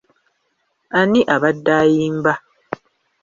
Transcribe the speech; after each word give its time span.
Ani 0.99 1.21
abadde 1.33 1.71
ayimba? 1.81 2.33